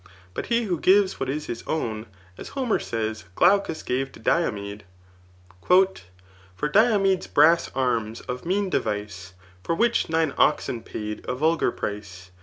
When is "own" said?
1.65-2.07